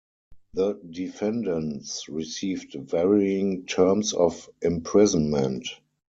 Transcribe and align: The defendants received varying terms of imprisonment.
The 0.55 0.81
defendants 0.89 2.09
received 2.09 2.73
varying 2.89 3.67
terms 3.67 4.13
of 4.13 4.49
imprisonment. 4.59 5.67